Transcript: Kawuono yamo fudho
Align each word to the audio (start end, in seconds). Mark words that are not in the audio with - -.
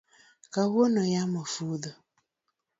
Kawuono 0.53 1.01
yamo 1.13 1.41
fudho 1.53 1.91